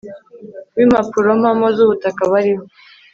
w 0.75 0.77
impapurompamo 0.85 1.65
z 1.75 1.77
ubutaka 1.85 2.21
bariho 2.31 2.63